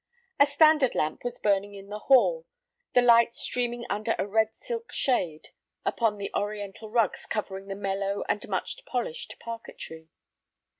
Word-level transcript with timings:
A 0.39 0.47
standard 0.47 0.95
lamp 0.95 1.23
was 1.23 1.37
burning 1.39 1.75
in 1.75 1.89
the 1.89 1.99
hall, 1.99 2.47
the 2.95 3.03
light 3.03 3.33
streaming 3.33 3.85
under 3.87 4.15
a 4.17 4.25
red 4.25 4.57
silk 4.57 4.91
shade 4.91 5.49
upon 5.85 6.17
the 6.17 6.31
Oriental 6.33 6.89
rugs 6.89 7.27
covering 7.27 7.67
the 7.67 7.75
mellow 7.75 8.23
and 8.27 8.49
much 8.49 8.83
polished 8.87 9.35
parquetry. 9.39 10.09